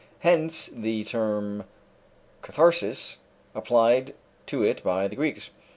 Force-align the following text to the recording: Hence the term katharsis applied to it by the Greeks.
Hence 0.21 0.65
the 0.73 1.03
term 1.03 1.63
katharsis 2.41 3.17
applied 3.53 4.15
to 4.47 4.63
it 4.63 4.81
by 4.83 5.07
the 5.07 5.15
Greeks. 5.15 5.51